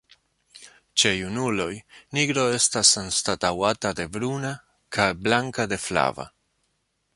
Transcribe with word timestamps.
Ĉe 1.01 1.11
junuloj 1.17 1.67
nigro 2.19 2.45
estas 2.55 2.95
anstataŭata 3.03 3.93
de 4.01 4.09
bruna 4.17 4.55
kaj 4.97 5.09
blanka 5.27 5.71
de 5.75 5.83
flava. 5.87 6.29